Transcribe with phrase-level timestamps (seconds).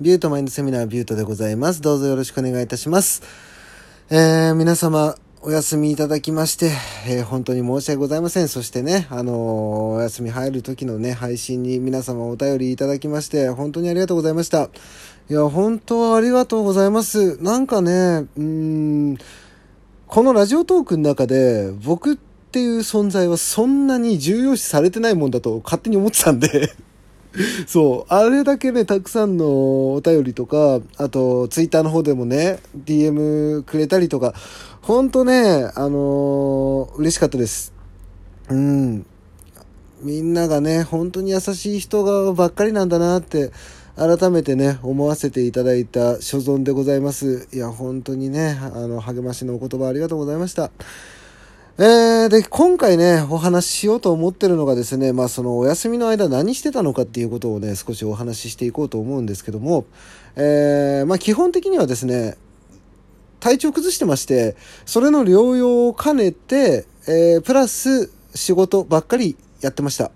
[0.00, 1.82] ビュートマインドセミナービュートでございます。
[1.82, 3.22] どうぞよろしくお願いいたします。
[4.08, 6.70] えー、皆様、お休みいただきまして、
[7.06, 8.48] えー、本当に申し訳ございません。
[8.48, 9.36] そしてね、あのー、
[9.96, 14.70] お休み入る時のね、配信に皆様お便りいただきまして、本当にありがとうございました。
[15.28, 17.36] いや、本当はありがとうございます。
[17.42, 19.18] なんかね、うーん、
[20.06, 26.72] このラジオトークの中で、僕っていう存在はそんなに重要視されてないもんだと勝手に思ってたんで
[27.66, 34.34] そう、あれだけね、たくさんのお便りとか、あと、ツイッターの方でもね、DM くれたりとか、
[34.82, 37.72] ほんとね、あのー、嬉しかったです。
[38.48, 39.06] うん。
[40.02, 43.52] みんながね、本当に優しい人がばっかりなんだなって、
[43.96, 47.48] 改めてね、思わせていただいた所存でございます。
[47.52, 50.70] いや、本当にね、あの、励ましのお言葉ありがとうございました。
[51.78, 59.86] えー、で、今回ね、お話ししようと思ってるのがですね、まあそのお休みの間何してたのかっていうことをね、少しお話ししていこうと思うんですけども、
[60.36, 62.36] えー、まあ基本的にはですね、
[63.38, 70.10] 体調崩してまして、それの療養を兼ねて、えー、プラス仕事ばっかりやってました。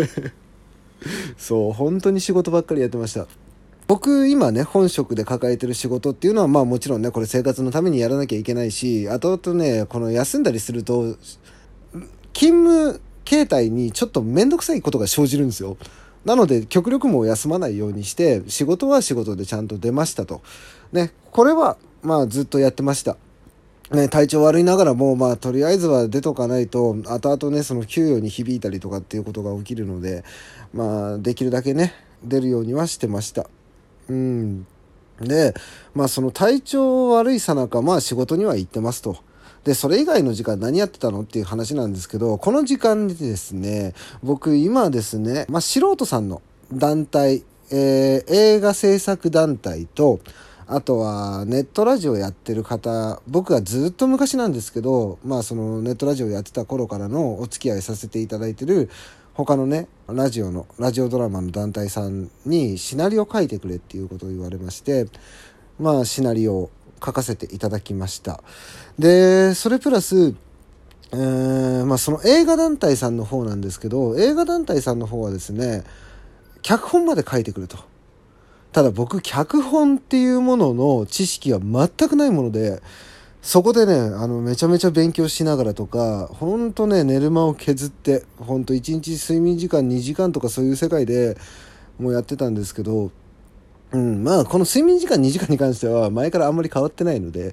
[1.36, 3.26] そう、本当に仕事ばっかりやってました。
[3.86, 11.16] 僕今ね本職で抱えてる仕事っていうのはまあもちろんねこれ生活のためにやらなきゃいけないし後々ねこの休んだりすると
[12.32, 15.76] 勤務形態にちょっと面倒くさいことが生じるんですよ。
[16.24, 20.42] なので極力も休まないようにして仕事は仕事でちゃんと出ましたと。
[20.92, 23.16] ねこれはまあずっとやってました。
[23.90, 30.24] ね、体調悪いながらも、まあ、とりあえずは出とかないと、後々ね、その給与に響いたりとかっていうことが起きるので、
[30.72, 31.92] まあ、できるだけね、
[32.24, 33.46] 出るようにはしてました。
[34.08, 34.66] うん。
[35.20, 35.54] で、
[35.94, 39.16] まあその体調悪いさなか、まあ仕事には行ってますと。
[39.64, 50.20] で、それ以外の時間何やってたのっていう話なんですけど、この時間でですね、僕今ですね、まあ素人さんの団体、えー、映画制作団体と、
[50.66, 58.90] あとはネットラジオやってる方、僕がずっと昔なんですけど、まあそのネットラジオやってた頃からのお付き合いさせていただいてる
[59.34, 65.06] 他のねラジオのラジオドラマの団体さんにシナリオ書いてくれっていうことを言われまして
[65.78, 66.70] まあシナリオを
[67.04, 68.42] 書かせていただきました。
[68.98, 70.34] でそれプラス
[71.12, 75.84] えー、まあその映画団体さんの方なんですけど映画団体さんの方はですね
[76.62, 77.78] 脚本まで書いてくると。
[78.72, 82.82] ただ僕脚本っていうものの知識は全くないもので
[83.44, 91.36] そこでね、あの、めちゃめちゃ勉強しながらとか、ほんとね、寝る間を削って、ほんと1日睡眠時間2時間とかそういう世界で
[91.98, 93.10] もうやってたんですけど、
[93.92, 97.52] うん、まあ、この睡眠時間2時間に関しては前からあんまり変わってないので、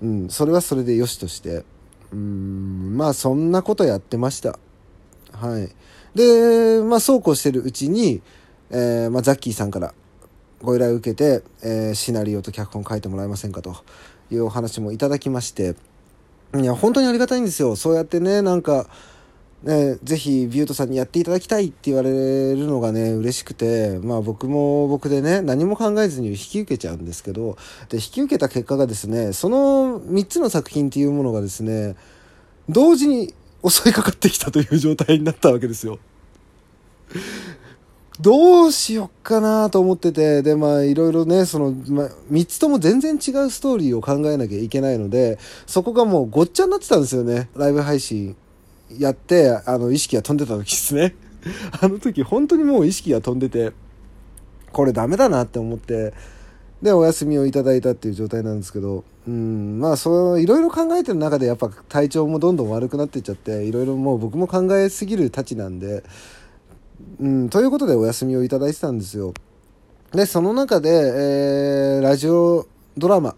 [0.00, 1.64] うん、それはそれでよしとして、
[2.12, 4.60] うん、まあ、そんなことやってました。
[5.32, 5.68] はい。
[6.16, 8.22] で、まあ、そうこうしてるうちに、
[8.70, 9.92] えー、まあ、ザッキーさんから
[10.62, 13.74] ご依頼を受けて、えー、シナリオと脚本書いてもらえませんかと。
[14.34, 15.74] いうお話もいただきまして、
[16.54, 17.76] いや、本当にありがたいんですよ。
[17.76, 18.86] そうやってね、なんか、
[19.62, 27.56] ね、ぜひビュートさんにやっていただきたいって言われるのがね、嬉しくて、まあ僕も僕でね、何も考えずに引き受けちゃうんですけど、
[27.88, 31.94] で、引き受けた結果がですね、その3つの作品っていうものがですね、
[32.68, 33.34] 同時に
[33.66, 35.98] 襲いかかってきたという状態になったわけですよ。
[38.22, 47.50] どうしよっかなと思ってて、で、まあ、いろいろね、その、まあ、3つとも全然違うストーリーを考えなきゃいけないので、そこがもうごっちゃになってたんですよね。
[47.56, 48.36] ライブ配信
[48.96, 51.16] やって、あの、意識が飛んでた時ですね。
[51.80, 53.72] あの時、本当にもう意識が飛んでて、
[54.72, 56.14] これダメだなって思って、
[56.80, 66.04] で、お休みをいただいたっていう状態なんですけど、うん、まあ、そう、いろいろ考えてる中で、やっぱ体調もどんどん悪くなっていっちゃって、いろいろもう僕も考えすぎるたちなんで、
[67.20, 69.34] うん、ということでお休みをいただいてたんですよ。
[70.12, 72.66] で、その中で、えー、ラジオ
[72.98, 73.34] ドラマ、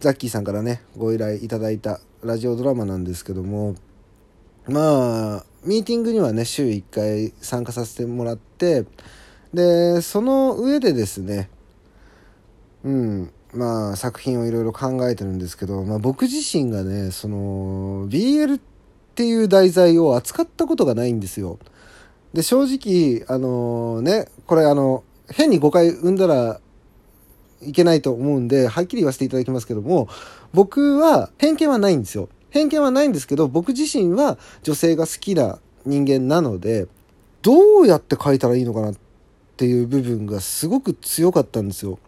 [0.00, 3.76] ザッキーさんからね、ご依頼いただいたラジオドラマなんですけども、
[4.66, 8.84] まあ、ミーティングにはね、週1回参加させてもらって、
[9.52, 11.48] で、その上でですね、
[12.82, 18.60] うん、まあ、作品をいろいろ考えてるんですけど、まあ、僕自身がね、その、BL っ
[19.14, 21.58] ていう題材を扱ったことがないんですよ。
[22.34, 26.60] で、正直、あの、ね、これあの、変に誤解生んだら
[27.62, 30.08] いけないと思うんで、はっきり言わせていただきますけども、
[30.52, 32.28] 僕は偏見はないんですよ。
[32.50, 36.88] 偏見はないんですけど、僕自身は女性が好きな人間なので、
[37.42, 38.94] どうやって書いたらいいのかなっ
[39.56, 42.00] ていう部分がすごく強かったんですよ。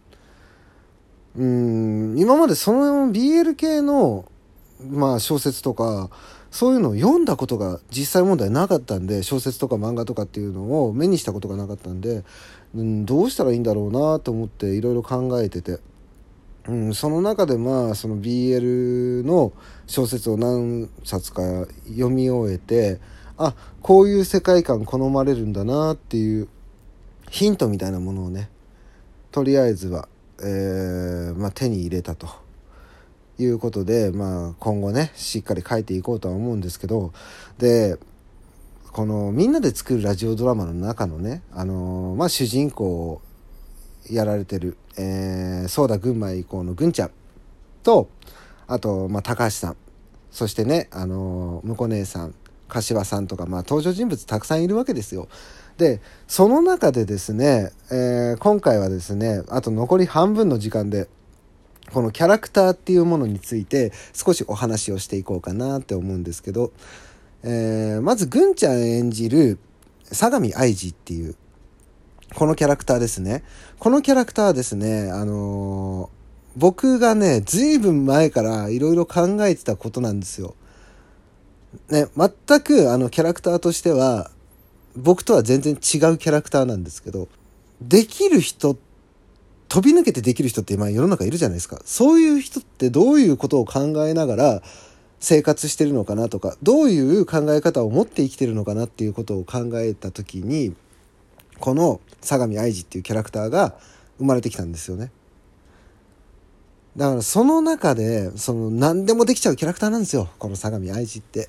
[1.36, 4.24] うん、今までその BL 系の、
[4.90, 6.10] まあ小説とか、
[6.50, 12.24] そういうのを読んだことが実際問題なかったんで小説とか漫画とかっていうのを目にしたことがなかったんで、
[12.74, 15.78] うん、どうしたらいいんだろうなと思っていろいろ考えてて。
[16.68, 19.52] うん、その中でまあその BL の
[19.86, 21.42] 小説を何冊か
[21.88, 22.98] 読み終えて
[23.38, 26.48] あこういう世界観好まれるんだなっていう
[27.30, 28.50] ヒントみたいなものをね
[29.30, 30.08] とりあえずは、
[30.40, 32.28] えーまあ、手に入れたと
[33.38, 37.12] いうことで、まあ、今後ねしっかり書いていこうとは思うんですけど
[37.58, 37.98] で
[38.92, 43.22] このみんなで作るラジオドラマの中のね、あのー、まあ、主人公を
[44.10, 47.10] やられてる、えー、ソーダ群馬以降のぐんちゃん
[47.82, 48.08] と
[48.66, 49.76] あと、まあ、高橋さん
[50.30, 52.34] そしてね、あのー、婿姉さん
[52.68, 55.28] 柏さんとか、まあ、登場人物たくさんいるわけですよ。
[55.76, 61.06] でその中でですね、えー、今回はですねあと残り半分の時間で
[61.92, 66.72] このキャラクターっていうものについて少しお話をしていこうかなって思うんですけど、
[67.42, 69.58] えー、まずぐんちゃん演じる
[70.04, 71.36] 相模愛知っていう
[72.34, 73.44] このキャラクターですね
[73.78, 76.08] このキャラクターはですねあのー、
[76.56, 80.54] 僕がね随分前からいろいろ考えてたことなんですよ。
[81.90, 84.30] ね、全くあのキャラクターとしては
[84.96, 87.28] 僕とは全然違うキャラクターなんですけど、
[87.82, 88.76] できる人、
[89.68, 91.80] 飛び抜けてできる人って今世の中いるじゃないですか。
[91.84, 94.62] そういう人ってどういうことを考えながら
[95.20, 100.74] 生活してるのかなとか、どういう考え方を持って生きてるのかなっていうことを考えた時に、
[101.58, 103.76] この相模愛知っていうキャラクターが
[104.18, 105.10] 生まれてきたんですよね。
[106.96, 110.28] だからその中で、その何でもできちゃうキャラクターなんですよ。
[110.38, 111.48] この相模愛知って。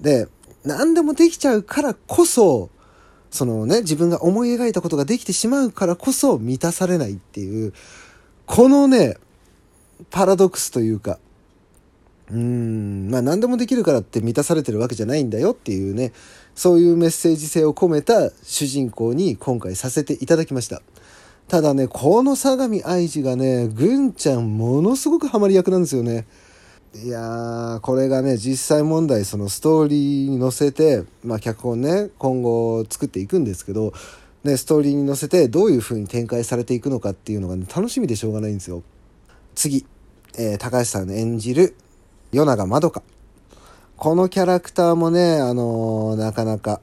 [0.00, 0.28] で、
[0.64, 2.70] 何でもできちゃうからこそ、
[3.30, 7.72] そのね、自分が思い描いたことができてしまうからこそ満たされないっていう、
[8.46, 9.16] このね、
[10.10, 11.18] パラドックスというか、
[12.30, 16.12] うん、まあ何でもできるからって満たされてるわけじゃないんだよっていうね、
[16.54, 20.82] そういうメッセージ性を込めた主人公に今回させていただきました。
[21.48, 26.26] ただね、この相模愛知がね、ぐんちゃんものすごくハマり役なんですよね。
[26.92, 33.92] いやー、これがね、実際問題、そのストーリーに載せて、まあ脚本ね、今後作っていくんですけど、
[34.42, 38.82] ね、ストーリーに載せてどういう風に展開されていくのかっていうのがね、楽しみでしょうがないんですよ。
[39.54, 39.86] 次、
[40.36, 41.76] えー、高橋さん演じる、
[42.32, 43.04] 与永まどか。
[43.96, 46.80] このキャラクターもね、あのー、なかなか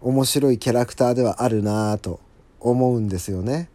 [0.00, 2.18] 面白いキャラクターではあるなぁと
[2.60, 3.68] 思うんですよね。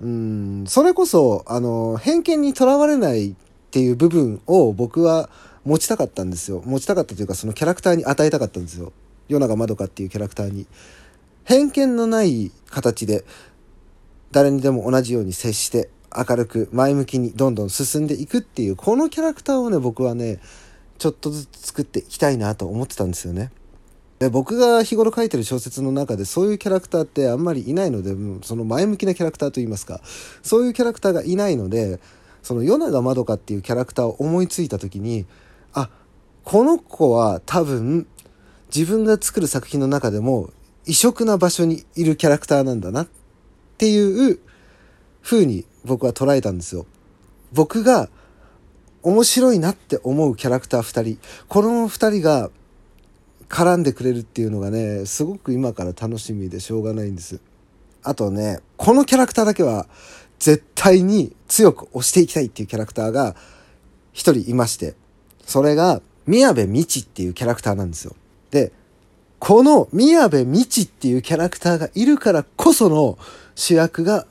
[0.00, 3.34] うん、それこそ、あのー、偏見にとらわれない
[3.70, 5.30] っていう部分を僕は
[5.64, 6.60] 持ちたかったんですよ。
[6.66, 8.92] 持ちたかったというか、そのキャラクターに与えたかったんですよ。
[9.28, 10.66] 与永まどかっていうキャラクターに。
[11.44, 13.24] 偏見のない形で、
[14.32, 20.40] 誰にでも同じように接して、明るく前向きにどんどん進んでいくっていう、このキャラクターをね、僕はね、
[20.98, 23.52] ちょっとずつ作っていきたいなと思ってたんですよね。
[24.18, 30.02] で僕が日頃書いてる小説の中でそういうキャラクターってあんまりいないので、その前向きなキャラクターといいますか、
[30.42, 32.00] そういうキャラクターがいないので、
[32.42, 35.26] その米田まどかっていうキャラクターを思いついた時に
[35.72, 35.90] あ
[36.44, 38.06] この子は多分
[38.74, 40.50] 自分が作る作品の中でも
[40.86, 43.08] 異色な場所にいるキャラクターなんだなっ
[43.78, 44.38] ていう
[45.22, 46.86] 風に僕は捉えたんですよ。
[47.52, 48.08] 僕が
[49.02, 52.50] 面白いなって思うキャラクター2人この2人が
[53.48, 57.40] 絡んでくれるっていうのがねすごく今から楽しみでしょうがないんです。
[58.02, 59.86] あとねこのキャラクターだけは
[60.40, 63.36] 絶対に強く押していきたいっていうキャラクターが
[64.12, 64.94] 一人いまして、
[65.46, 68.16] それが宮部みちっていうキャラクターなんですよ。
[68.50, 68.72] で、
[69.38, 73.18] この宮部みちっていうキャラクターがいるからこその
[73.54, 74.26] 主役が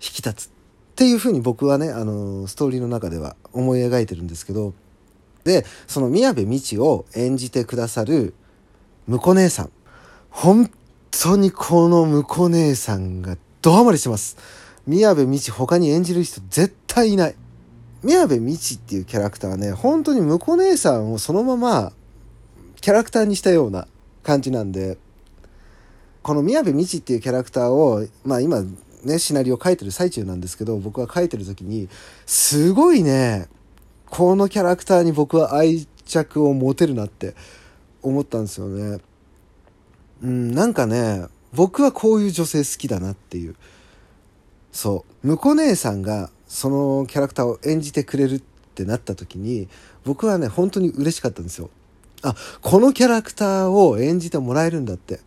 [0.00, 0.50] 引き立つっ
[0.96, 4.74] ていうふうに僕はね、あの、ストーリーの中では思い描いてるんですけど、
[5.44, 8.34] で、その宮部みちを演じてくださる
[9.08, 9.70] 婿姉さん。
[10.30, 10.70] 本
[11.10, 14.36] 当にこの婿姉さんがドハマりしてます。
[14.86, 17.34] 宮部みち他に演じる人絶対いない。
[18.02, 21.92] 宮部みちっていうキャラクターはね、本当に婿姉さんをそのまま
[22.80, 23.88] キャラクターにしたような
[24.22, 24.98] 感じなんで、
[26.22, 28.62] この宮部みちっていうキャラクターを、まあ今
[29.04, 31.88] ね、シナリオ書いてる最中なんですけど、僕が書いてる時に、
[32.26, 33.48] すごいね、
[34.10, 37.34] このキャラクターに僕は愛着を持てるなって
[38.02, 38.98] 思ったんですよね。
[40.22, 43.56] うん、なんかね、僕はこういう女性好きだなっていう。
[44.74, 45.28] そう。
[45.28, 48.42] 婿姉さんがそのキャラクターを演じてくれるっ
[48.74, 49.68] てなった時に
[50.04, 51.70] 僕はね本当に嬉しかったんですよ。
[52.22, 55.20] あこのキャラクターを演じてもらえるんだって。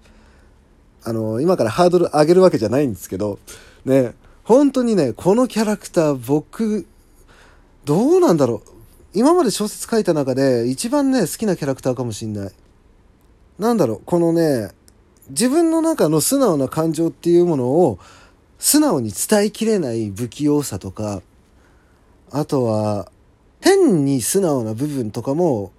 [1.03, 3.39] あの今からハードル上げるわけじゃないんですけど
[3.85, 4.13] ね。
[4.43, 6.85] 本当にねこのキャラクター僕
[7.85, 8.69] どうなんだろう。
[9.13, 12.51] 今まで小説書いた中で一番ね、好きなキャラクターかもしんない。
[13.57, 14.69] なんだろう、このね、
[15.29, 17.97] 自分の中の素直な感情っていうものを
[18.59, 21.21] 素直に伝えきれない不器用さとか、
[22.31, 23.11] あとは、
[23.61, 25.71] 変に素直な部分とかも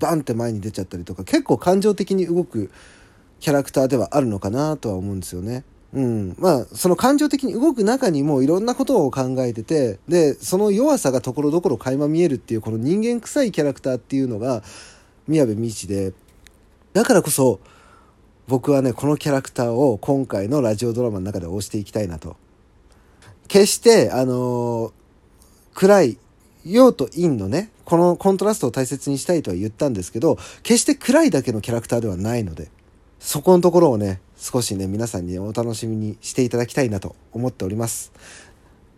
[0.00, 2.70] バンって前に出ちゃったりとか、結構感情的に動く
[3.40, 5.64] キャラクターではあるのかなとは思うんですよね。
[5.92, 6.34] うん。
[6.38, 14.62] まあ、その感情的に動く中にもいろんなことを考えてて、で、その弱さがところどころ垣間見えるっていう、この人間臭いキャラクターっていうのが、
[15.28, 16.12] 宮部みちで、
[16.92, 17.60] だからこそ、
[18.46, 22.36] 僕はね、このキャラクターを今回のラジオドラマの中で推していきたいなと。
[23.48, 24.92] 決して、あのー、
[25.74, 26.18] 暗い、
[26.66, 32.68] 陽と陰のね、このコントラストを大切にしたいとは言ったんですけど、決して暗いだけのキャラクターではないので、
[33.18, 38.12] そこのところをね、少しね、皆さんにお楽しみにしていただきたいなと思っております。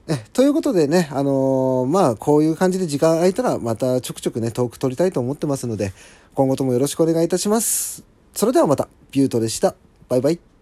[0.09, 5.93] えということでね、あのー、まあ、こういう感じで時間空いたら、またちょくちょくね、トーク撮りたいと思ってますので、
[6.35, 8.16] 今後ともよろしくお願いいたします。
[8.37, 9.75] それではまた、ビュートでした。
[10.11, 10.56] バイバイ。